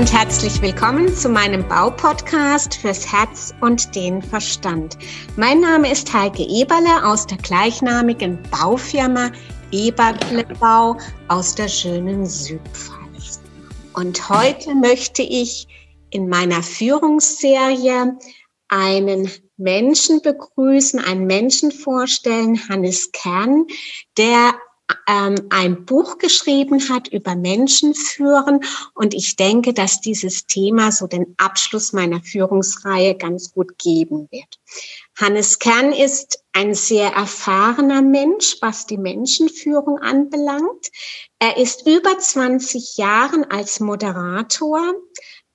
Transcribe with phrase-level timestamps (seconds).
[0.00, 4.96] und herzlich willkommen zu meinem Baupodcast fürs Herz und den Verstand.
[5.36, 9.30] Mein Name ist Heike Eberle aus der gleichnamigen Baufirma
[9.72, 10.96] Eberle Bau
[11.28, 13.42] aus der schönen Südpfalz.
[13.92, 15.68] Und heute möchte ich
[16.08, 18.16] in meiner Führungsserie
[18.68, 23.66] einen Menschen begrüßen, einen Menschen vorstellen, Hannes Kern,
[24.16, 24.54] der
[25.06, 28.60] ein Buch geschrieben hat über Menschenführen.
[28.94, 34.58] Und ich denke, dass dieses Thema so den Abschluss meiner Führungsreihe ganz gut geben wird.
[35.18, 40.90] Hannes Kern ist ein sehr erfahrener Mensch, was die Menschenführung anbelangt.
[41.38, 44.94] Er ist über 20 Jahren als Moderator,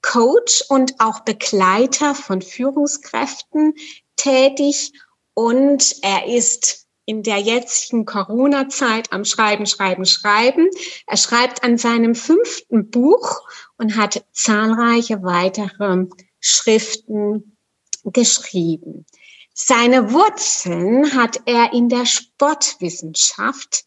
[0.01, 3.73] Coach und auch Begleiter von Führungskräften
[4.15, 4.93] tätig
[5.33, 10.69] und er ist in der jetzigen Corona-Zeit am Schreiben, Schreiben, Schreiben.
[11.07, 13.41] Er schreibt an seinem fünften Buch
[13.77, 16.07] und hat zahlreiche weitere
[16.39, 17.57] Schriften
[18.03, 19.05] geschrieben.
[19.53, 23.85] Seine Wurzeln hat er in der Sportwissenschaft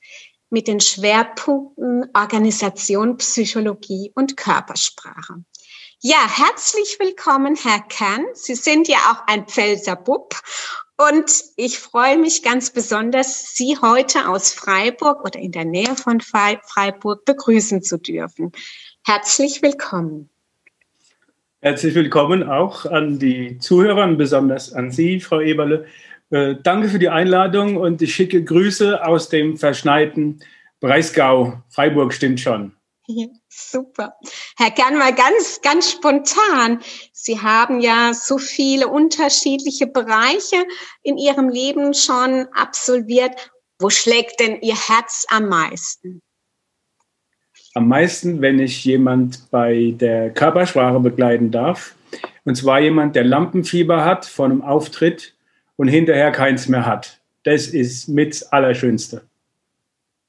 [0.51, 5.45] mit den Schwerpunkten Organisation, Psychologie und Körpersprache.
[6.01, 8.25] Ja, herzlich willkommen, Herr Kern.
[8.33, 10.41] Sie sind ja auch ein Pfälzer Bub
[10.99, 16.21] und ich freue mich ganz besonders, Sie heute aus Freiburg oder in der Nähe von
[16.21, 18.53] Freiburg begrüßen zu dürfen.
[19.07, 20.29] Herzlich willkommen.
[21.61, 25.87] Herzlich willkommen auch an die Zuhörer und besonders an Sie, Frau Eberle.
[26.31, 30.41] Äh, danke für die Einladung und ich schicke Grüße aus dem verschneiten
[30.81, 31.63] Breisgau.
[31.71, 32.78] Freiburg stimmt schon.
[33.49, 34.15] Super.
[34.57, 36.81] Herr Kern, mal ganz, ganz spontan.
[37.13, 40.65] Sie haben ja so viele unterschiedliche Bereiche
[41.03, 43.51] in Ihrem Leben schon absolviert.
[43.79, 46.21] Wo schlägt denn Ihr Herz am meisten?
[47.75, 51.95] Am meisten, wenn ich jemand bei der Körpersprache begleiten darf.
[52.45, 55.35] Und zwar jemand, der Lampenfieber hat von einem Auftritt
[55.77, 57.21] und hinterher keins mehr hat.
[57.45, 59.29] Das ist mit Allerschönste.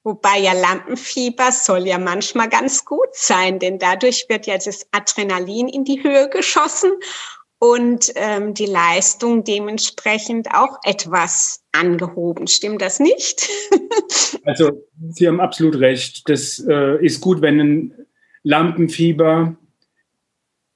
[0.09, 5.67] Wobei ja Lampenfieber soll ja manchmal ganz gut sein, denn dadurch wird ja das Adrenalin
[5.67, 6.89] in die Höhe geschossen
[7.59, 12.47] und ähm, die Leistung dementsprechend auch etwas angehoben.
[12.47, 13.47] Stimmt das nicht?
[14.45, 14.71] also
[15.11, 16.27] Sie haben absolut recht.
[16.27, 18.07] Das äh, ist gut, wenn ein
[18.41, 19.55] Lampenfieber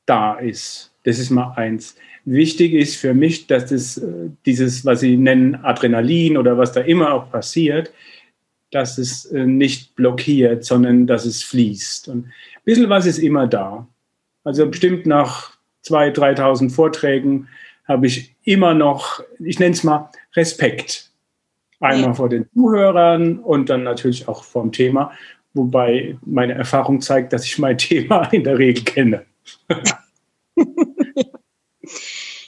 [0.06, 0.92] da ist.
[1.06, 1.96] Das ist mal eins.
[2.24, 6.82] Wichtig ist für mich, dass das, äh, dieses, was Sie nennen, Adrenalin oder was da
[6.82, 7.92] immer auch passiert,
[8.74, 12.08] dass es äh, nicht blockiert, sondern dass es fließt.
[12.10, 12.34] Und ein
[12.66, 13.88] bisschen was ist immer da.
[14.44, 17.48] Also bestimmt nach 2.000, 3.000 Vorträgen
[17.86, 21.12] habe ich immer noch, ich nenne es mal Respekt.
[21.80, 22.14] Einmal ja.
[22.14, 25.12] vor den Zuhörern und dann natürlich auch vom Thema,
[25.54, 29.26] wobei meine Erfahrung zeigt, dass ich mein Thema in der Regel kenne.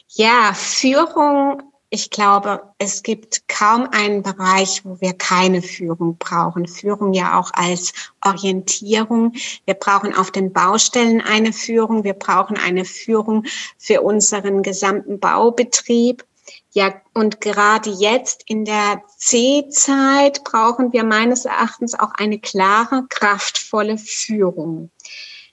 [0.09, 1.61] ja, Führung
[1.95, 6.67] ich glaube, es gibt kaum einen Bereich, wo wir keine Führung brauchen.
[6.67, 9.31] Führung ja auch als Orientierung.
[9.63, 12.03] Wir brauchen auf den Baustellen eine Führung.
[12.03, 13.45] Wir brauchen eine Führung
[13.77, 16.25] für unseren gesamten Baubetrieb.
[16.71, 23.97] Ja, und gerade jetzt in der C-Zeit brauchen wir meines Erachtens auch eine klare, kraftvolle
[23.97, 24.91] Führung.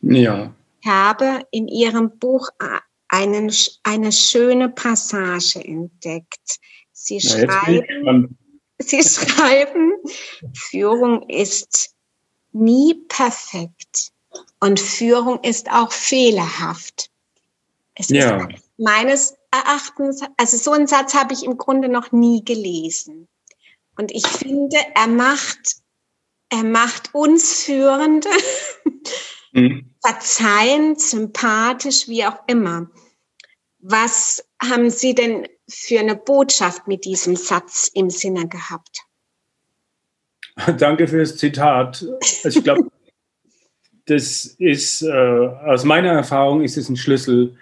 [0.00, 0.50] Ja.
[0.80, 2.48] Ich habe in Ihrem Buch
[3.12, 3.52] einen,
[3.82, 6.58] eine schöne Passage entdeckt.
[6.92, 8.38] Sie schreiben,
[8.78, 9.92] Sie schreiben,
[10.54, 11.94] Führung ist
[12.52, 14.12] nie perfekt
[14.60, 17.10] und Führung ist auch fehlerhaft.
[17.94, 18.46] Es ja.
[18.46, 23.28] ist meines Erachtens, also so einen Satz habe ich im Grunde noch nie gelesen.
[23.96, 25.76] Und ich finde, er macht,
[26.48, 28.30] er macht uns Führende
[29.52, 29.94] mhm.
[30.02, 32.90] verzeihend, sympathisch, wie auch immer.
[33.82, 39.00] Was haben Sie denn für eine Botschaft mit diesem Satz im Sinne gehabt?
[40.78, 42.06] Danke für das Zitat.
[42.44, 42.88] Also ich glaube,
[44.06, 47.56] das ist äh, aus meiner Erfahrung ist es ein Schlüssel.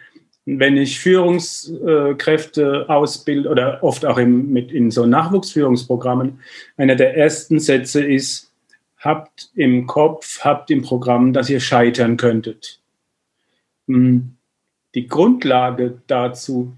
[0.45, 6.41] Wenn ich Führungskräfte ausbilde oder oft auch im, mit in so Nachwuchsführungsprogrammen,
[6.77, 8.53] einer der ersten Sätze ist,
[8.99, 12.81] habt im Kopf, habt im Programm, dass ihr scheitern könntet.
[13.87, 14.37] Hm
[14.95, 16.73] die Grundlage dazu.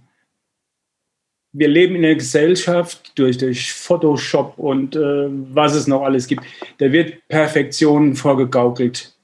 [1.52, 6.44] Wir leben in einer Gesellschaft durch, durch Photoshop und äh, was es noch alles gibt.
[6.78, 9.14] Da wird Perfektion vorgegaukelt.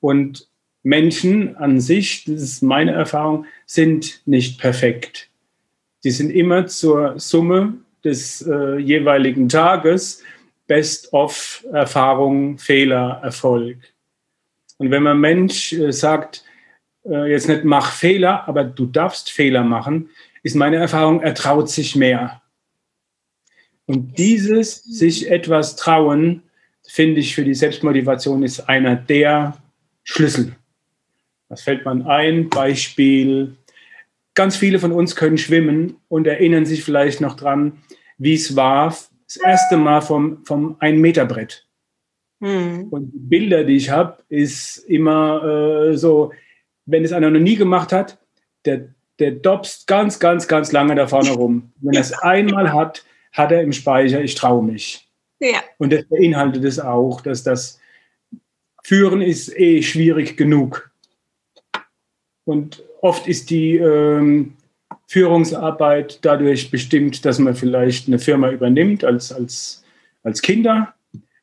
[0.00, 0.48] Und
[0.82, 5.28] Menschen an sich, das ist meine Erfahrung, sind nicht perfekt.
[6.04, 10.22] Die sind immer zur Summe des äh, jeweiligen Tages,
[10.66, 13.78] Best-of Erfahrung, Fehler, Erfolg.
[14.78, 16.44] Und wenn man Mensch äh, sagt,
[17.08, 20.10] äh, jetzt nicht mach Fehler, aber du darfst Fehler machen,
[20.42, 22.42] ist meine Erfahrung, er traut sich mehr.
[23.86, 26.42] Und dieses sich etwas trauen,
[26.86, 29.56] finde ich für die Selbstmotivation ist einer der
[30.04, 30.56] Schlüssel.
[31.48, 32.48] Was fällt man ein?
[32.48, 33.56] Beispiel.
[34.34, 37.78] Ganz viele von uns können schwimmen und erinnern sich vielleicht noch dran,
[38.18, 38.88] wie es war,
[39.26, 41.66] das erste Mal vom, vom Ein-Meter-Brett.
[42.40, 42.88] Hm.
[42.90, 46.32] Und die Bilder, die ich habe, ist immer äh, so,
[46.88, 48.18] wenn es einer noch nie gemacht hat,
[48.64, 48.88] der,
[49.18, 51.72] der dopst ganz, ganz, ganz lange da vorne rum.
[51.80, 55.08] Wenn er es einmal hat, hat er im Speicher, ich traue mich.
[55.38, 55.62] Ja.
[55.76, 57.78] Und das beinhaltet es auch, dass das
[58.82, 60.90] Führen ist eh schwierig genug.
[62.44, 64.56] Und oft ist die ähm,
[65.06, 69.84] Führungsarbeit dadurch bestimmt, dass man vielleicht eine Firma übernimmt als, als,
[70.22, 70.94] als Kinder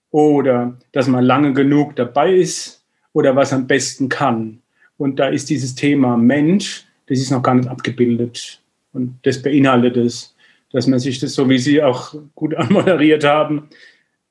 [0.09, 2.83] oder dass man lange genug dabei ist
[3.13, 4.63] oder was am besten kann.
[4.97, 8.61] Und da ist dieses Thema Mensch, das ist noch gar nicht abgebildet.
[8.93, 10.35] Und das beinhaltet es,
[10.71, 13.69] dass man sich das, so wie Sie auch gut anmoderiert haben,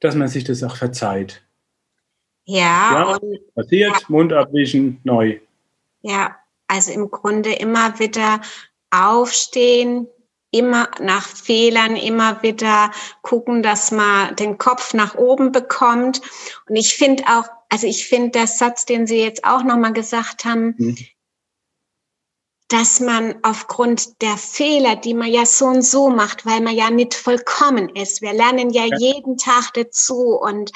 [0.00, 1.42] dass man sich das auch verzeiht.
[2.46, 3.18] Ja, ja
[3.54, 4.06] passiert, ja.
[4.08, 5.38] Mund abwischen, neu.
[6.02, 8.40] Ja, also im Grunde immer wieder
[8.90, 10.06] aufstehen,
[10.50, 12.90] immer nach Fehlern, immer wieder
[13.22, 16.20] gucken, dass man den Kopf nach oben bekommt.
[16.68, 20.44] Und ich finde auch, also ich finde der Satz, den Sie jetzt auch nochmal gesagt
[20.44, 20.96] haben, mhm
[22.68, 26.90] dass man aufgrund der Fehler, die man ja so und so macht, weil man ja
[26.90, 28.22] nicht vollkommen ist.
[28.22, 28.96] Wir lernen ja, ja.
[28.96, 30.72] jeden Tag dazu und,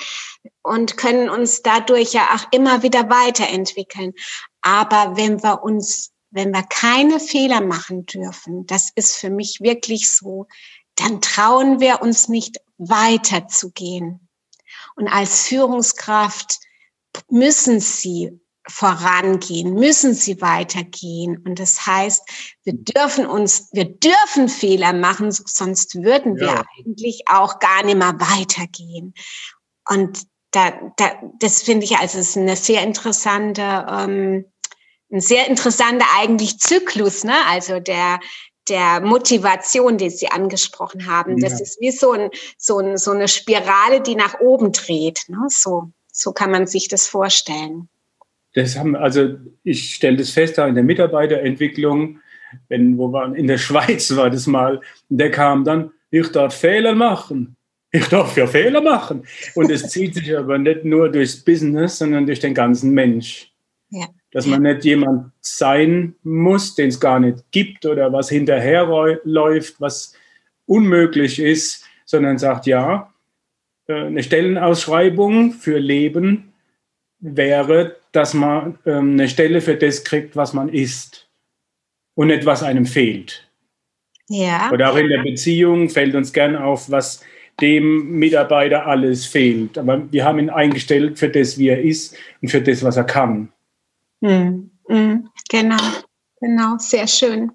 [0.62, 4.12] und können uns dadurch ja auch immer wieder weiterentwickeln.
[4.60, 10.10] Aber wenn wir uns, wenn wir keine Fehler machen dürfen, das ist für mich wirklich
[10.10, 10.46] so,
[10.94, 14.28] dann trauen wir uns nicht weiterzugehen.
[14.94, 16.58] Und als Führungskraft
[17.30, 21.42] müssen Sie vorangehen, müssen sie weitergehen.
[21.44, 22.22] Und das heißt,
[22.64, 26.64] wir dürfen uns, wir dürfen Fehler machen, sonst würden wir ja.
[26.78, 29.14] eigentlich auch gar nicht mehr weitergehen.
[29.88, 34.44] Und da, da, das finde ich also ist eine sehr interessante, ähm,
[35.10, 37.34] ein sehr interessanter eigentlich Zyklus, ne?
[37.46, 38.20] Also der,
[38.68, 41.40] der Motivation, die Sie angesprochen haben.
[41.40, 41.60] Das ja.
[41.60, 45.22] ist wie so, ein, so, ein, so eine Spirale, die nach oben dreht.
[45.28, 45.38] Ne?
[45.48, 47.88] So, so kann man sich das vorstellen.
[48.54, 52.18] Das haben, also ich stelle das fest, da in der Mitarbeiterentwicklung,
[52.68, 56.94] wenn, wo wir in der Schweiz war das mal, der kam dann, ich darf Fehler
[56.94, 57.54] machen.
[57.90, 59.26] Ich darf ja Fehler machen.
[59.54, 63.52] Und es zieht sich aber nicht nur durchs Business, sondern durch den ganzen Mensch.
[63.90, 64.06] Ja.
[64.32, 70.14] Dass man nicht jemand sein muss, den es gar nicht gibt oder was hinterherläuft, was
[70.66, 73.12] unmöglich ist, sondern sagt, ja,
[73.88, 76.52] eine Stellenausschreibung für Leben
[77.20, 81.28] wäre, dass man ähm, eine Stelle für das kriegt, was man ist
[82.14, 83.48] und nicht, was einem fehlt.
[84.28, 84.70] Ja.
[84.70, 87.24] Oder auch in der Beziehung fällt uns gern auf, was
[87.60, 89.78] dem Mitarbeiter alles fehlt.
[89.78, 93.04] Aber wir haben ihn eingestellt für das, wie er ist und für das, was er
[93.04, 93.52] kann.
[94.20, 94.70] Mhm.
[95.48, 95.82] Genau,
[96.40, 97.50] genau, sehr schön.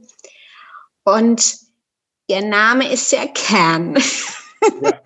[1.04, 1.64] Und
[2.28, 3.98] Ihr Name ist der Kern.
[4.82, 5.00] Ja.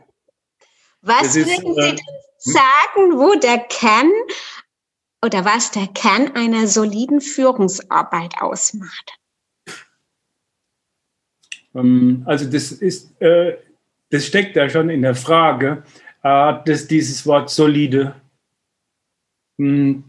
[1.07, 1.97] was würden Sie äh,
[2.37, 4.11] sagen, wo der Kern
[5.23, 9.18] oder was der Kern einer soliden Führungsarbeit ausmacht?
[11.73, 13.57] Ähm, also das ist, äh,
[14.09, 15.83] das steckt ja schon in der Frage,
[16.23, 18.16] äh, dass dieses Wort solide.
[19.57, 20.04] Hm,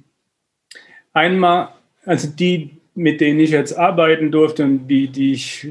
[1.13, 1.75] einmal,
[2.05, 5.67] also die, mit denen ich jetzt arbeiten durfte und die, die ich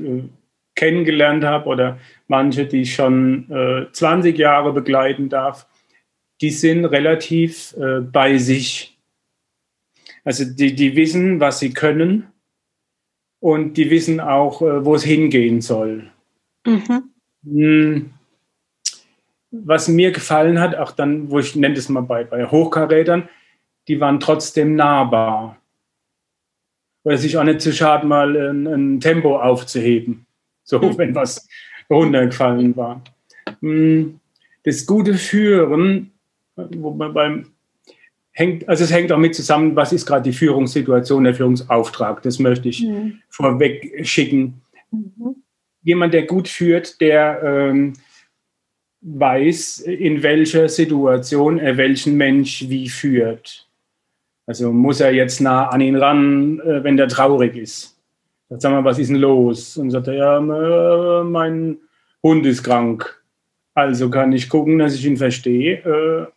[0.78, 5.68] kennengelernt habe oder manche, die ich schon 20 Jahre begleiten darf,
[6.40, 7.76] die sind relativ
[8.12, 8.98] bei sich
[10.28, 12.28] also die, die wissen, was sie können
[13.40, 16.12] und die wissen auch, äh, wo es hingehen soll.
[16.66, 17.14] Mhm.
[17.46, 18.14] Hm.
[19.52, 23.30] Was mir gefallen hat, auch dann, wo ich nenne es mal bei, bei Hochkarätern,
[23.88, 25.62] die waren trotzdem nahbar.
[27.06, 30.26] Oder sich auch nicht zu schade, mal ein, ein Tempo aufzuheben,
[30.68, 30.98] so mhm.
[30.98, 31.48] wenn was
[31.90, 33.02] runtergefallen war.
[33.62, 34.20] Hm.
[34.64, 36.12] Das gute Führen,
[36.56, 37.46] wo man beim
[38.34, 42.22] hängt, also es hängt auch mit zusammen, was ist gerade die Führungssituation, der Führungsauftrag.
[42.22, 43.20] Das möchte ich mhm.
[43.30, 44.62] vorweg schicken.
[44.92, 45.38] Mhm.
[45.84, 47.94] Jemand, der gut führt, der ähm,
[49.02, 53.68] weiß, in welcher Situation er welchen Mensch wie führt.
[54.46, 57.97] Also muss er jetzt nah an ihn ran, äh, wenn der traurig ist.
[58.50, 59.78] Sag mal, was ist denn los?
[59.78, 61.78] Und sagt er, ja, äh, mein
[62.24, 63.22] Hund ist krank.
[63.74, 65.78] Also kann ich gucken, dass ich ihn verstehe.
[65.84, 66.32] Äh,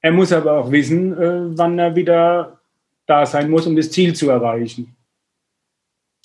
[0.00, 2.60] er muss aber auch wissen, äh, wann er wieder
[3.06, 4.96] da sein muss, um das Ziel zu erreichen.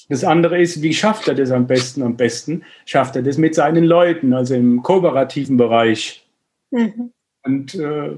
[0.07, 2.01] Das andere ist, wie schafft er das am besten?
[2.01, 6.25] Am besten schafft er das mit seinen Leuten, also im kooperativen Bereich.
[6.71, 7.11] Mhm.
[7.43, 8.17] Und äh,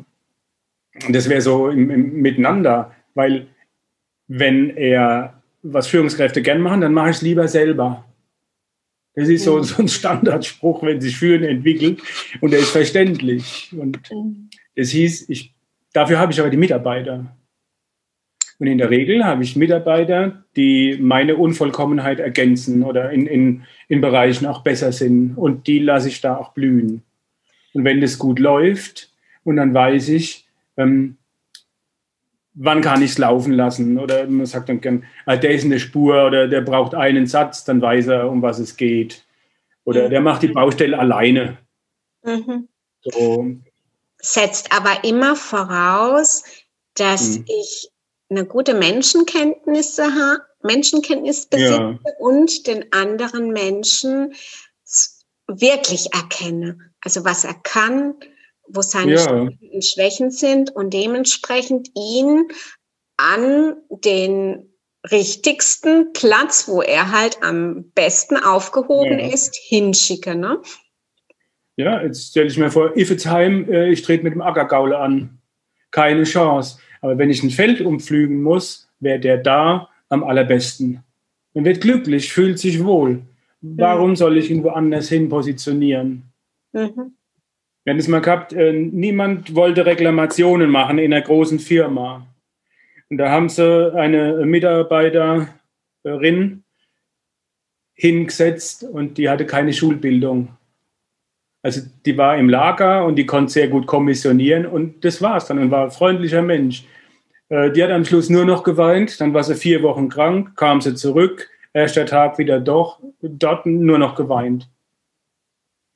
[1.09, 3.47] das wäre so im, im Miteinander, weil
[4.27, 8.05] wenn er was Führungskräfte gern machen, dann mache ich es lieber selber.
[9.15, 9.63] Das ist so, mhm.
[9.63, 12.01] so ein Standardspruch, wenn sich Führen entwickelt
[12.39, 13.73] und der ist verständlich.
[13.77, 14.49] Und mhm.
[14.75, 15.53] das hieß, ich,
[15.93, 17.35] dafür habe ich aber die Mitarbeiter.
[18.59, 24.01] Und in der Regel habe ich Mitarbeiter, die meine Unvollkommenheit ergänzen oder in, in, in
[24.01, 25.35] Bereichen auch besser sind.
[25.35, 27.01] Und die lasse ich da auch blühen.
[27.73, 29.11] Und wenn das gut läuft,
[29.43, 30.45] und dann weiß ich,
[30.77, 31.17] ähm,
[32.53, 33.97] wann kann ich es laufen lassen?
[33.97, 37.63] Oder man sagt dann gern, ah, der ist eine Spur oder der braucht einen Satz,
[37.63, 39.25] dann weiß er, um was es geht.
[39.83, 40.09] Oder mhm.
[40.11, 41.57] der macht die Baustelle alleine.
[42.23, 42.67] Mhm.
[43.01, 43.47] So.
[44.17, 46.43] Setzt aber immer voraus,
[46.95, 47.45] dass mhm.
[47.47, 47.89] ich
[48.29, 51.99] eine gute Menschenkenntnisse habe, Menschenkenntnis besitze ja.
[52.19, 54.33] und den anderen Menschen
[55.47, 56.77] wirklich erkenne.
[57.03, 58.15] Also was er kann,
[58.73, 59.49] wo seine ja.
[59.81, 62.47] Schwächen sind und dementsprechend ihn
[63.17, 64.71] an den
[65.11, 69.33] richtigsten Platz, wo er halt am besten aufgehoben ja.
[69.33, 70.35] ist, hinschicke.
[70.35, 70.61] Ne?
[71.75, 75.39] Ja, jetzt stelle ich mir vor, Iffelsheim, äh, ich trete mit dem Ackergaule an.
[75.89, 76.79] Keine Chance.
[77.01, 81.03] Aber wenn ich ein Feld umpflügen muss, wäre der da am allerbesten.
[81.53, 83.23] Man wird glücklich, fühlt sich wohl.
[83.61, 86.23] Warum soll ich ihn woanders hin positionieren?
[86.71, 87.15] Mhm.
[87.83, 92.27] Wir haben es mal gehabt, äh, niemand wollte Reklamationen machen in einer großen Firma.
[93.09, 96.63] Und da haben sie eine Mitarbeiterin
[97.93, 100.49] hingesetzt und die hatte keine Schulbildung.
[101.63, 105.45] Also die war im Lager und die konnte sehr gut kommissionieren und das war es
[105.45, 106.85] dann und war ein freundlicher Mensch.
[107.49, 110.81] Äh, die hat am Schluss nur noch geweint, dann war sie vier Wochen krank, kam
[110.81, 114.69] sie zurück, erster Tag wieder doch, dort nur noch geweint.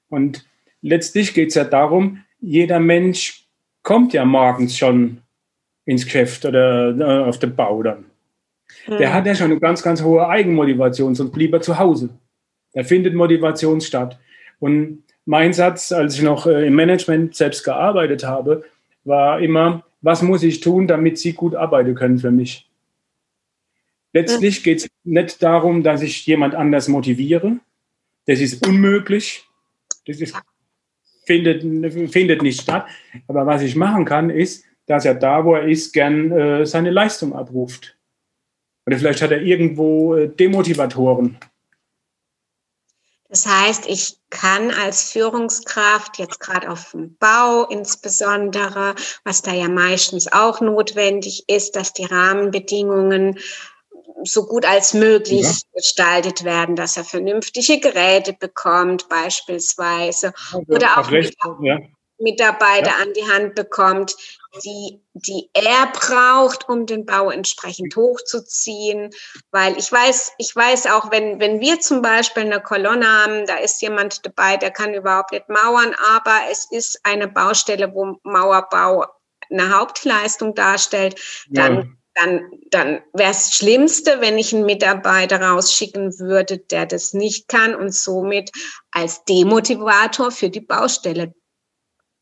[0.09, 0.45] Und
[0.85, 3.47] letztlich geht es ja darum, jeder Mensch
[3.81, 5.21] kommt ja morgens schon
[5.85, 8.05] ins Geschäft oder äh, auf den Bau dann.
[8.87, 8.97] Mhm.
[8.97, 12.09] Der hat ja schon eine ganz, ganz hohe Eigenmotivation, sonst blieb er zu Hause.
[12.73, 14.19] Da findet Motivation statt.
[14.59, 18.63] Und mein Satz, als ich noch äh, im Management selbst gearbeitet habe,
[19.03, 22.69] war immer, was muss ich tun, damit Sie gut arbeiten können für mich?
[24.13, 27.57] Letztlich geht es nicht darum, dass ich jemand anders motiviere.
[28.25, 29.45] Das ist unmöglich.
[30.05, 30.35] Das ist
[31.25, 31.63] findet,
[32.11, 32.85] findet nicht statt.
[33.27, 36.91] Aber was ich machen kann, ist, dass er da, wo er ist, gern äh, seine
[36.91, 37.97] Leistung abruft.
[38.85, 41.37] Oder vielleicht hat er irgendwo äh, Demotivatoren.
[43.29, 49.67] Das heißt, ich kann als Führungskraft jetzt gerade auf dem Bau insbesondere, was da ja
[49.67, 53.39] meistens auch notwendig ist, dass die Rahmenbedingungen
[54.23, 55.53] so gut als möglich ja.
[55.73, 61.79] gestaltet werden, dass er vernünftige Geräte bekommt, beispielsweise, also oder auch recht, ja.
[62.17, 63.03] Mitarbeiter ja.
[63.03, 64.15] an die Hand bekommt,
[64.63, 69.09] die, die er braucht, um den Bau entsprechend hochzuziehen.
[69.51, 73.57] Weil ich weiß, ich weiß auch, wenn, wenn wir zum Beispiel eine Kolonne haben, da
[73.57, 79.05] ist jemand dabei, der kann überhaupt nicht mauern, aber es ist eine Baustelle, wo Mauerbau
[79.49, 81.19] eine Hauptleistung darstellt,
[81.49, 87.13] dann dann, dann wäre es das Schlimmste, wenn ich einen Mitarbeiter rausschicken würde, der das
[87.13, 88.51] nicht kann und somit
[88.91, 91.33] als Demotivator für die Baustelle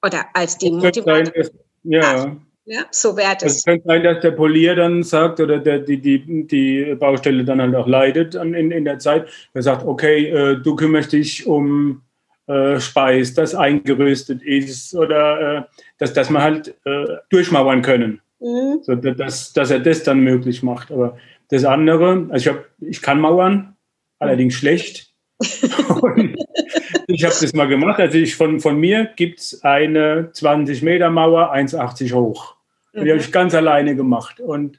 [0.04, 1.44] oder als Demotivator.
[1.44, 1.50] Sein,
[1.84, 2.38] ja.
[2.66, 3.58] Ja, so wäre das.
[3.58, 7.62] Es könnte sein, dass der Polier dann sagt oder der, die, die, die Baustelle dann
[7.62, 9.28] halt auch leidet in, in der Zeit.
[9.54, 12.04] Er sagt, okay, äh, du kümmerst dich um
[12.48, 15.64] äh, Speis, das eingerüstet ist oder äh,
[15.98, 18.23] dass, dass wir halt äh, durchmauern können.
[18.44, 18.80] Mhm.
[18.84, 20.92] So, dass, dass er das dann möglich macht.
[20.92, 21.18] Aber
[21.50, 23.78] das andere, also ich, hab, ich kann mauern,
[24.20, 25.14] allerdings schlecht.
[25.40, 28.00] ich habe das mal gemacht.
[28.00, 32.58] Also ich, von, von mir gibt es eine 20 Meter Mauer, 1,80 hoch.
[32.92, 33.32] Und die habe ich mhm.
[33.32, 34.42] ganz alleine gemacht.
[34.42, 34.78] Und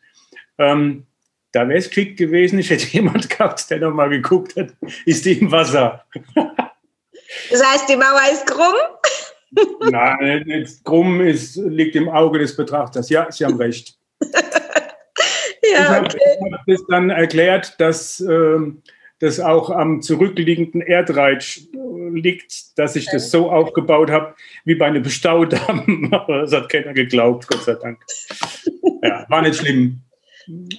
[0.59, 1.07] ähm,
[1.53, 4.75] da wäre es quick gewesen, ich hätte jemand gehabt, der nochmal geguckt hat,
[5.07, 6.05] ist die im Wasser.
[7.51, 8.75] das heißt, die Mauer ist krumm?
[9.91, 13.11] Nein, krumm ist, liegt im Auge des Betrachters.
[13.11, 13.99] Ja, Sie haben recht.
[15.73, 16.19] ja, okay.
[16.19, 18.59] Ich habe hab das dann erklärt, dass äh,
[19.21, 21.69] das auch am zurückliegenden Erdreich
[22.13, 24.35] liegt, dass ich das so aufgebaut habe
[24.65, 26.09] wie bei einem Staudamm.
[26.13, 28.05] Aber das hat keiner geglaubt, Gott sei Dank.
[29.03, 30.01] Ja, war nicht schlimm.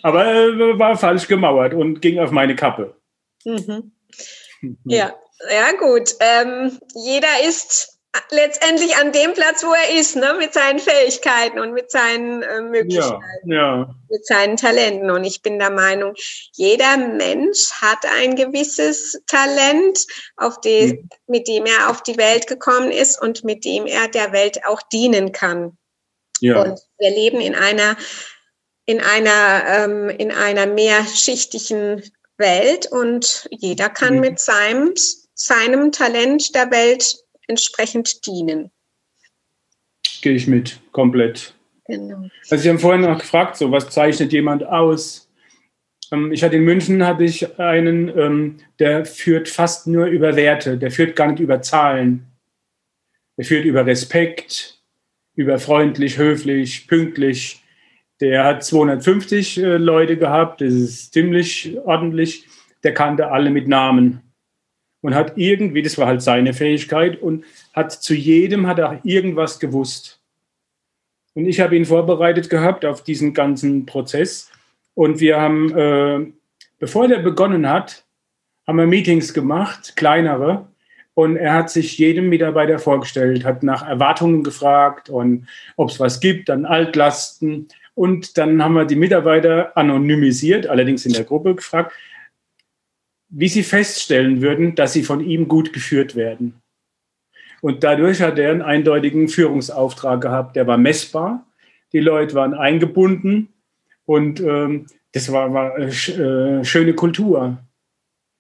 [0.04, 2.96] Aber äh, war falsch gemauert und ging auf meine Kappe.
[3.46, 3.92] Mhm.
[4.86, 5.14] Ja,
[5.50, 6.16] ja gut.
[6.20, 7.95] Ähm, jeder ist
[8.30, 10.36] letztendlich an dem Platz, wo er ist, ne?
[10.38, 13.96] mit seinen Fähigkeiten und mit seinen äh, Möglichkeiten, ja, ja.
[14.10, 15.10] mit seinen Talenten.
[15.12, 16.14] Und ich bin der Meinung,
[16.54, 20.06] jeder Mensch hat ein gewisses Talent,
[20.38, 21.10] auf die, mhm.
[21.28, 24.82] mit dem er auf die Welt gekommen ist und mit dem er der Welt auch
[24.82, 25.78] dienen kann.
[26.40, 26.62] Ja.
[26.62, 27.98] Und wir leben in einer
[28.88, 32.04] in einer ähm, in einer mehrschichtigen
[32.38, 34.20] Welt und jeder kann mhm.
[34.20, 34.94] mit seinem
[35.34, 38.72] seinem Talent der Welt entsprechend dienen.
[40.22, 41.54] Gehe ich mit, komplett.
[41.88, 42.28] Genau.
[42.50, 45.30] Also Sie haben vorhin noch gefragt, so was zeichnet jemand aus?
[46.12, 50.78] Ähm, ich hatte in München hatte ich einen, ähm, der führt fast nur über Werte,
[50.78, 52.26] der führt gar nicht über Zahlen.
[53.38, 54.80] Der führt über Respekt,
[55.36, 57.62] über freundlich, höflich, pünktlich.
[58.22, 62.48] Der hat 250 äh, Leute gehabt, das ist ziemlich ordentlich.
[62.84, 64.22] Der kannte alle mit Namen
[65.06, 67.46] und hat irgendwie, das war halt seine Fähigkeit, und
[67.76, 70.20] hat zu jedem hat er irgendwas gewusst.
[71.36, 74.50] Und ich habe ihn vorbereitet gehabt auf diesen ganzen Prozess.
[74.96, 76.26] Und wir haben, äh,
[76.80, 78.04] bevor der begonnen hat,
[78.66, 80.70] haben wir Meetings gemacht, kleinere.
[81.14, 86.20] Und er hat sich jedem Mitarbeiter vorgestellt, hat nach Erwartungen gefragt und ob es was
[86.20, 87.68] gibt, dann Altlasten.
[87.94, 91.94] Und dann haben wir die Mitarbeiter anonymisiert, allerdings in der Gruppe gefragt,
[93.30, 96.62] wie sie feststellen würden, dass sie von ihm gut geführt werden.
[97.62, 101.46] Und dadurch hat er einen eindeutigen Führungsauftrag gehabt, der war messbar.
[101.94, 103.54] Die Leute waren eingebunden
[104.06, 107.58] und ähm, das war, war äh, äh schöne Kultur.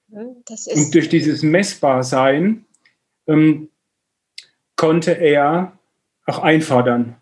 [0.09, 2.65] und durch dieses Messbarsein
[3.27, 3.69] ähm,
[4.75, 5.77] konnte er
[6.25, 7.15] auch einfordern.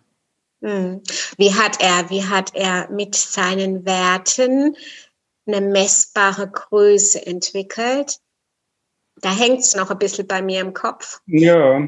[0.62, 1.02] Hm.
[1.38, 4.76] Wie hat er, wie hat er mit seinen Werten
[5.46, 8.20] eine messbare Größe entwickelt.
[9.22, 11.22] Da hängt es noch ein bisschen bei mir im Kopf.
[11.28, 11.88] Ja,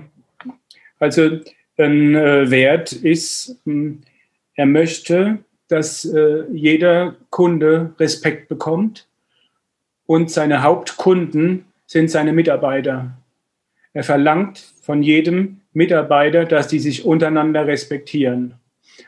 [1.00, 1.40] also
[1.78, 4.02] ein äh, Wert ist, hm,
[4.56, 9.08] er möchte, dass äh, jeder Kunde Respekt bekommt
[10.06, 13.18] und seine Hauptkunden sind seine Mitarbeiter.
[13.94, 18.56] Er verlangt von jedem Mitarbeiter, dass die sich untereinander respektieren.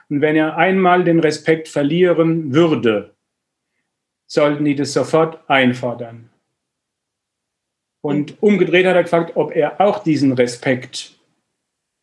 [0.09, 3.13] Und wenn er einmal den Respekt verlieren würde,
[4.27, 6.29] sollten die das sofort einfordern.
[8.01, 11.17] Und umgedreht hat er gefragt, ob er auch diesen Respekt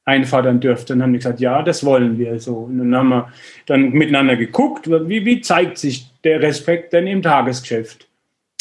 [0.04, 0.92] einfordern dürfte.
[0.92, 2.56] Und dann haben die gesagt, ja, das wollen wir so.
[2.56, 3.32] Und dann haben wir
[3.66, 8.08] dann miteinander geguckt, wie, wie zeigt sich der Respekt denn im Tagesgeschäft?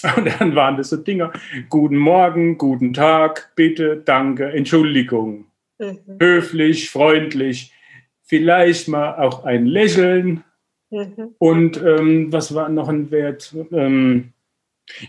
[0.17, 1.31] Und dann waren das so Dinge,
[1.69, 5.45] guten Morgen, guten Tag, bitte, danke, Entschuldigung.
[5.79, 5.99] Mhm.
[6.19, 7.73] Höflich, freundlich,
[8.21, 10.43] vielleicht mal auch ein Lächeln,
[10.93, 11.35] Mhm.
[11.39, 13.55] Und ähm, was war noch ein Wert?
[13.71, 14.33] Ähm,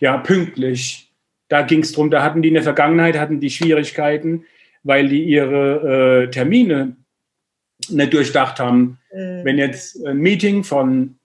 [0.00, 1.12] ja, pünktlich.
[1.48, 4.44] Da ging es darum, da hatten die in der Vergangenheit hatten die Schwierigkeiten,
[4.82, 6.96] weil die ihre äh, Termine
[7.90, 8.98] nicht durchdacht haben.
[9.12, 9.44] Mhm.
[9.44, 11.16] Wenn jetzt ein Meeting von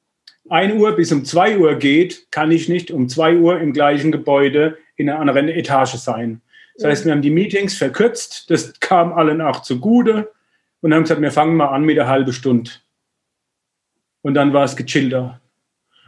[0.50, 4.12] 1 Uhr bis um 2 Uhr geht, kann ich nicht um 2 Uhr im gleichen
[4.12, 6.41] Gebäude in einer anderen Etage sein.
[6.76, 10.32] Das heißt, wir haben die Meetings verkürzt, das kam allen auch zugute
[10.82, 12.72] und haben gesagt, wir fangen mal an mit einer halben Stunde.
[14.21, 15.39] Und dann war es gechillter.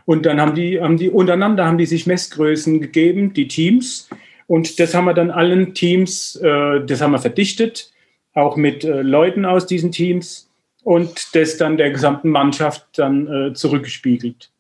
[0.06, 4.10] Und dann haben die, haben die untereinander haben die sich Messgrößen gegeben, die Teams.
[4.48, 7.92] Und das haben wir dann allen Teams, äh, das haben wir verdichtet,
[8.34, 10.50] auch mit äh, Leuten aus diesen Teams
[10.84, 14.52] und das dann der gesamten Mannschaft dann äh, zurückgespiegelt.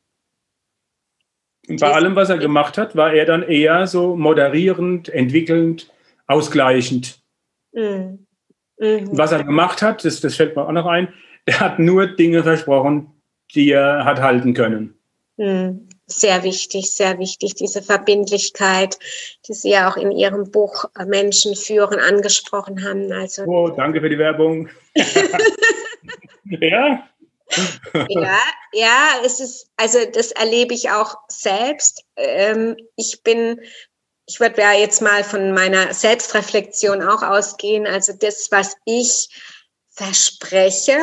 [1.67, 5.91] Und bei allem, was er gemacht hat, war er dann eher so moderierend, entwickelnd,
[6.27, 7.19] ausgleichend.
[7.73, 8.25] Mhm.
[8.79, 9.09] Mhm.
[9.11, 11.09] Was er gemacht hat, das, das fällt mir auch noch ein,
[11.45, 13.11] er hat nur Dinge versprochen,
[13.55, 14.97] die er hat halten können.
[15.37, 18.99] Hm, sehr wichtig, sehr wichtig, diese Verbindlichkeit,
[19.47, 23.11] die Sie ja auch in Ihrem Buch Menschen führen angesprochen haben.
[23.11, 24.69] Also, oh, danke für die Werbung.
[26.45, 27.07] ja.
[28.07, 28.39] ja,
[28.73, 32.03] ja, es ist, also das erlebe ich auch selbst.
[32.17, 33.59] Ähm, ich bin,
[34.27, 37.87] ich würde ja jetzt mal von meiner Selbstreflexion auch ausgehen.
[37.87, 39.29] Also das, was ich
[39.89, 40.97] verspreche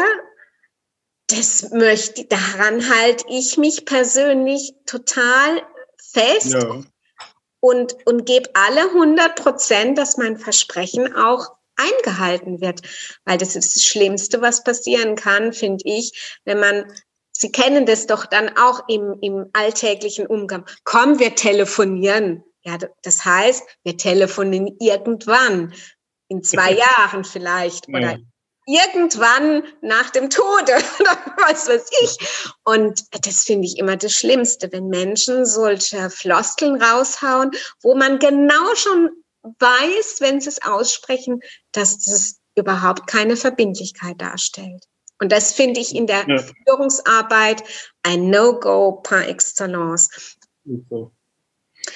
[1.28, 5.62] das möchte, daran halte ich mich persönlich total
[6.02, 6.82] fest ja.
[7.60, 12.80] und, und gebe alle 100 Prozent, dass mein Versprechen auch eingehalten wird.
[13.24, 16.92] Weil das ist das Schlimmste, was passieren kann, finde ich, wenn man
[17.40, 20.66] Sie kennen das doch dann auch im, im alltäglichen Umgang.
[20.82, 22.42] Komm, wir telefonieren.
[22.62, 25.72] Ja, das heißt, wir telefonieren irgendwann
[26.26, 28.18] in zwei Jahren vielleicht oder
[28.68, 32.54] irgendwann nach dem Tode oder was weiß ich.
[32.64, 37.50] Und das finde ich immer das Schlimmste, wenn Menschen solche Floskeln raushauen,
[37.82, 39.10] wo man genau schon
[39.42, 41.40] weiß, wenn sie es aussprechen,
[41.72, 44.84] dass das überhaupt keine Verbindlichkeit darstellt.
[45.20, 46.38] Und das finde ich in der ja.
[46.66, 47.64] Führungsarbeit
[48.02, 50.36] ein No-Go par excellence.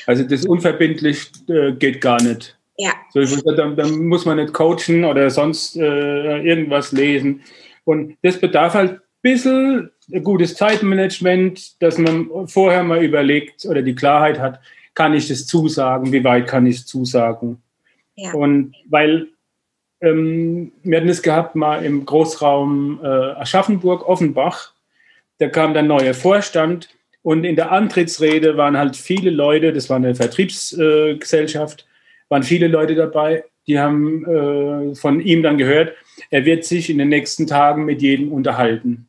[0.07, 2.59] Also das unverbindlich äh, geht gar nicht.
[2.83, 2.95] Ja.
[3.11, 7.43] So, dann, dann, muss man nicht coachen oder sonst äh, irgendwas lesen.
[7.85, 9.91] Und das bedarf halt ein bisschen
[10.25, 14.61] gutes Zeitmanagement, dass man vorher mal überlegt oder die Klarheit hat,
[14.95, 17.63] kann ich das zusagen, wie weit kann ich es zusagen.
[18.17, 18.33] Ja.
[18.33, 19.29] Und weil
[20.01, 24.73] ähm, wir hatten es gehabt mal im Großraum äh, Aschaffenburg, Offenbach,
[25.39, 26.89] da kam der neue Vorstand
[27.23, 31.92] und in der Antrittsrede waren halt viele Leute, das war eine Vertriebsgesellschaft, äh,
[32.33, 35.95] waren viele Leute dabei, die haben äh, von ihm dann gehört,
[36.31, 39.07] er wird sich in den nächsten Tagen mit jedem unterhalten.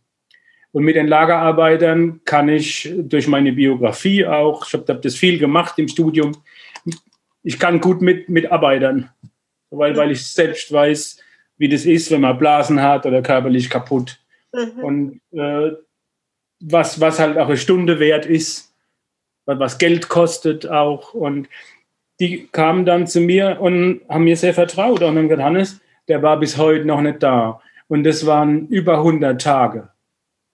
[0.74, 5.80] Und mit den Lagerarbeitern kann ich durch meine Biografie auch, ich habe das viel gemacht
[5.80, 6.34] im Studium,
[7.44, 9.10] ich kann gut mit, mitarbeitern,
[9.70, 11.18] weil, weil ich selbst weiß,
[11.58, 14.20] wie das ist, wenn man Blasen hat oder körperlich kaputt.
[14.52, 14.84] Mhm.
[14.84, 15.72] Und äh,
[16.60, 18.74] was, was halt auch eine Stunde wert ist,
[19.46, 21.14] was Geld kostet auch.
[21.14, 21.48] Und
[22.24, 26.22] die kamen dann zu mir und haben mir sehr vertraut und haben gesagt, Hannes, der
[26.22, 27.62] war bis heute noch nicht da.
[27.88, 29.90] Und das waren über 100 Tage.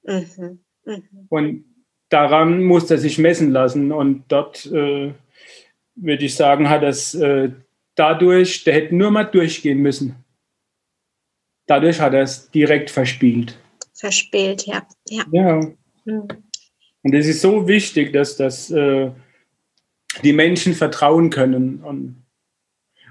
[0.04, 0.60] Mhm.
[0.86, 1.04] Mhm.
[1.30, 1.66] Und
[2.10, 3.92] daran muss er sich messen lassen.
[3.92, 5.14] Und dort äh,
[5.96, 7.52] würde ich sagen, hat es äh,
[7.94, 10.16] dadurch, der hätte nur mal durchgehen müssen.
[11.68, 13.60] Dadurch hat er es direkt verspielt.
[13.94, 14.88] Verspielt, ja.
[15.08, 15.24] Ja.
[15.32, 15.62] ja.
[16.06, 16.28] Mhm.
[17.04, 19.12] Und es ist so wichtig, dass das äh,
[20.24, 21.82] die Menschen vertrauen können.
[21.84, 22.24] Und,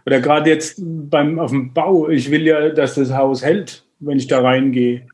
[0.06, 4.18] oder gerade jetzt beim, auf dem Bau, ich will ja, dass das Haus hält, wenn
[4.18, 5.06] ich da reingehe.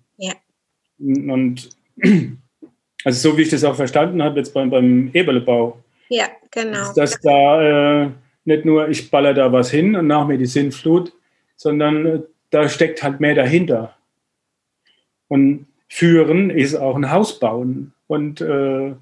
[0.99, 1.68] Und
[3.05, 5.83] also so wie ich das auch verstanden habe, jetzt beim, beim Eberlebau.
[6.09, 6.83] Ja, genau.
[6.83, 8.11] Ist das da äh,
[8.44, 11.12] nicht nur, ich baller da was hin und nach mir die Sintflut,
[11.57, 12.20] sondern äh,
[12.51, 13.97] da steckt halt mehr dahinter.
[15.29, 17.92] Und führen ist auch ein Haus bauen.
[18.07, 18.94] Und äh,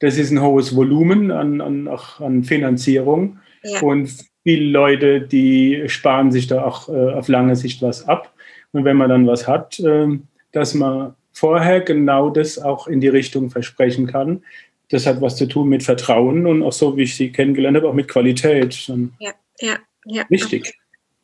[0.00, 3.38] das ist ein hohes Volumen an, an, an Finanzierung.
[3.62, 3.80] Ja.
[3.80, 4.10] Und
[4.42, 8.34] viele Leute, die sparen sich da auch äh, auf lange Sicht was ab.
[8.72, 10.08] Und wenn man dann was hat, äh,
[10.52, 14.42] dass man vorher genau das auch in die Richtung versprechen kann.
[14.90, 17.88] Das hat was zu tun mit Vertrauen und auch so, wie ich sie kennengelernt habe,
[17.88, 18.86] auch mit Qualität.
[19.18, 20.24] Ja, ja, ja.
[20.28, 20.74] Wichtig.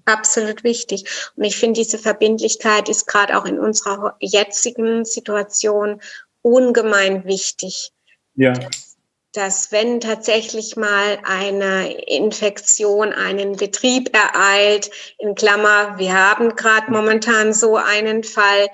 [0.07, 1.05] Absolut wichtig.
[1.37, 6.01] Und ich finde, diese Verbindlichkeit ist gerade auch in unserer jetzigen Situation
[6.43, 7.93] ungemein wichtig.
[8.35, 8.55] Ja.
[9.33, 17.53] Dass, wenn tatsächlich mal eine Infektion einen Betrieb ereilt, in Klammer, wir haben gerade momentan
[17.53, 18.69] so einen Fall,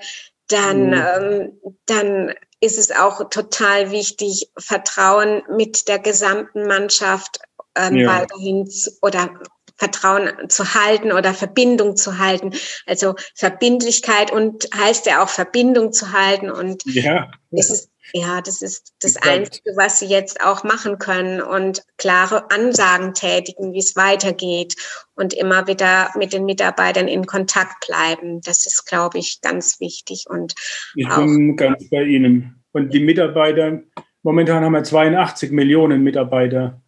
[0.47, 0.93] dann, mhm.
[0.93, 7.39] ähm, dann ist es auch total wichtig, Vertrauen mit der gesamten Mannschaft
[7.75, 8.21] ähm, ja.
[8.21, 9.29] weiterhin zu, oder
[9.77, 12.51] Vertrauen zu halten oder Verbindung zu halten.
[12.85, 17.31] Also Verbindlichkeit und heißt ja auch Verbindung zu halten und ja.
[17.51, 22.49] es ist ja, das ist das Einzige, was sie jetzt auch machen können und klare
[22.51, 24.75] Ansagen tätigen, wie es weitergeht
[25.15, 28.41] und immer wieder mit den Mitarbeitern in Kontakt bleiben.
[28.41, 30.25] Das ist, glaube ich, ganz wichtig.
[30.29, 30.55] Und
[30.95, 32.63] ich bin ganz bei Ihnen.
[32.71, 33.81] Und die Mitarbeiter,
[34.23, 36.81] momentan haben wir 82 Millionen Mitarbeiter.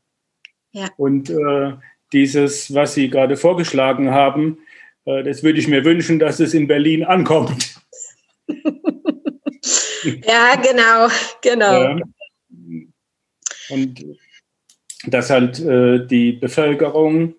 [0.71, 0.87] Ja.
[0.97, 1.73] Und äh,
[2.13, 4.59] dieses, was Sie gerade vorgeschlagen haben,
[5.05, 7.75] äh, das würde ich mir wünschen, dass es in Berlin ankommt.
[10.25, 11.09] Ja, genau,
[11.41, 11.99] genau.
[13.69, 14.05] Und
[15.05, 17.35] dass halt äh, die Bevölkerung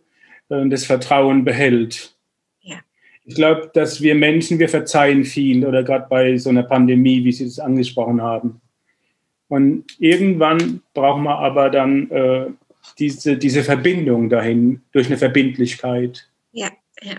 [0.48, 2.14] äh, das Vertrauen behält.
[2.62, 2.76] Ja.
[3.24, 7.33] Ich glaube, dass wir Menschen, wir verzeihen viel oder gerade bei so einer Pandemie, wie
[7.33, 8.61] Sie das angesprochen haben.
[9.48, 12.56] Und irgendwann brauchen wir aber dann
[12.98, 16.28] diese, diese Verbindung dahin durch eine Verbindlichkeit.
[16.52, 16.70] Ja,
[17.02, 17.14] ja.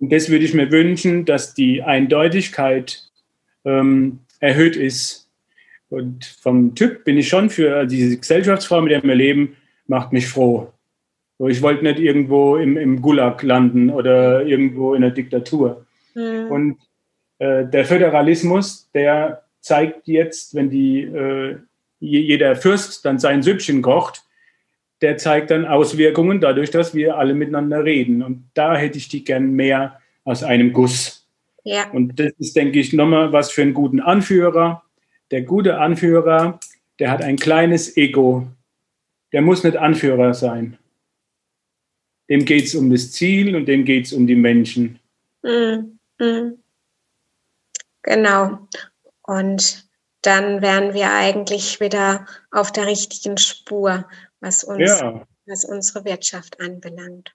[0.00, 3.08] Und das würde ich mir wünschen, dass die Eindeutigkeit
[3.64, 5.28] ähm, erhöht ist.
[5.90, 10.12] Und vom Typ bin ich schon für also diese Gesellschaftsform, mit der wir leben, macht
[10.12, 10.72] mich froh.
[11.46, 15.86] Ich wollte nicht irgendwo im, im Gulag landen oder irgendwo in der Diktatur.
[16.14, 16.50] Mhm.
[16.50, 16.76] Und
[17.38, 21.56] äh, der Föderalismus, der zeigt jetzt, wenn die, äh,
[22.00, 24.24] jeder Fürst dann sein Süppchen kocht,
[25.00, 28.22] der zeigt dann Auswirkungen dadurch, dass wir alle miteinander reden.
[28.22, 31.26] Und da hätte ich die gern mehr aus einem Guss.
[31.64, 31.90] Ja.
[31.90, 34.82] Und das ist, denke ich, nochmal was für einen guten Anführer.
[35.30, 36.58] Der gute Anführer,
[36.98, 38.46] der hat ein kleines Ego.
[39.32, 40.78] Der muss nicht Anführer sein.
[42.28, 44.98] Dem geht es um das Ziel und dem geht es um die Menschen.
[45.42, 46.58] Mm, mm.
[48.02, 48.58] Genau.
[49.22, 49.88] Und
[50.22, 54.06] dann wären wir eigentlich wieder auf der richtigen Spur,
[54.40, 55.26] was uns, ja.
[55.46, 57.32] was unsere Wirtschaft anbelangt.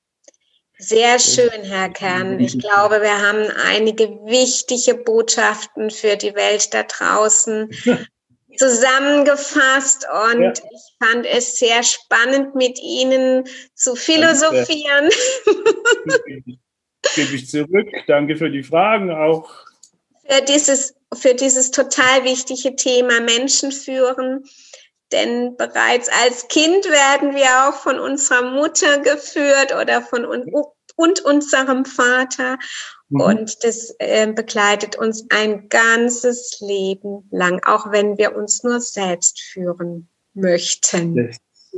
[0.79, 2.39] Sehr schön, Herr Kern.
[2.39, 7.69] Ich glaube, wir haben einige wichtige Botschaften für die Welt da draußen
[8.57, 10.51] zusammengefasst und ja.
[10.51, 15.09] ich fand es sehr spannend, mit Ihnen zu philosophieren.
[17.15, 17.87] Gebe ich zurück.
[18.07, 19.49] Danke für die Fragen auch.
[20.27, 24.43] Für dieses, für dieses total wichtige Thema Menschen führen.
[25.13, 30.45] Denn bereits als Kind werden wir auch von unserer Mutter geführt oder von uns
[30.95, 32.57] und unserem Vater.
[33.09, 33.21] Mhm.
[33.21, 39.39] Und das äh, begleitet uns ein ganzes Leben lang, auch wenn wir uns nur selbst
[39.39, 41.15] führen möchten.
[41.15, 41.37] Das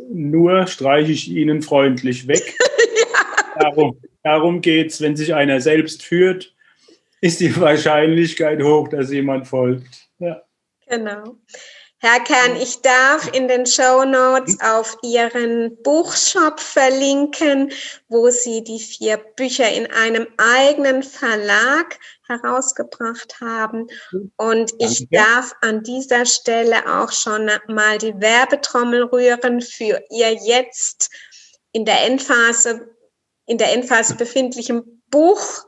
[0.09, 2.55] nur streiche ich Ihnen freundlich weg.
[3.13, 3.61] ja.
[3.61, 6.53] Darum, darum geht es, wenn sich einer selbst führt,
[7.21, 10.09] ist die Wahrscheinlichkeit hoch, dass jemand folgt.
[10.19, 10.43] Ja.
[10.87, 11.37] Genau.
[11.99, 17.71] Herr Kern, ich darf in den Show Notes auf Ihren Buchshop verlinken,
[18.09, 23.87] wo Sie die vier Bücher in einem eigenen Verlag herausgebracht haben.
[24.35, 31.09] Und ich darf an dieser Stelle auch schon mal die Werbetrommel rühren für Ihr jetzt
[31.71, 32.89] in der Endphase,
[33.45, 35.65] in der Endphase befindlichen Buch,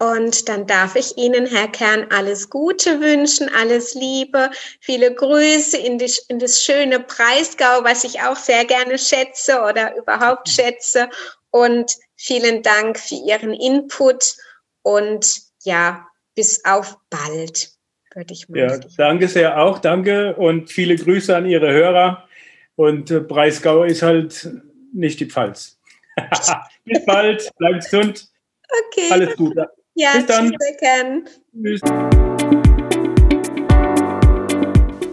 [0.00, 5.98] Und dann darf ich Ihnen, Herr Kern, alles Gute wünschen, alles Liebe, viele Grüße in,
[5.98, 11.08] die, in das schöne Breisgau, was ich auch sehr gerne schätze oder überhaupt schätze.
[11.50, 14.36] Und vielen Dank für Ihren Input
[14.82, 17.72] und ja, bis auf bald,
[18.14, 22.27] würde ich mal Ja, danke sehr auch, danke und viele Grüße an Ihre Hörer.
[22.78, 24.48] Und äh, Breisgau ist halt
[24.94, 25.80] nicht die Pfalz.
[26.84, 28.28] Bis bald, bleibt gesund.
[28.86, 29.08] Okay.
[29.10, 29.68] Alles Gute.
[29.94, 30.54] Ja, Bis dann.
[31.60, 31.80] Tschüss.